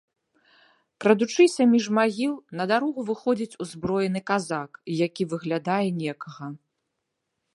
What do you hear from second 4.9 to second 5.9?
які выглядае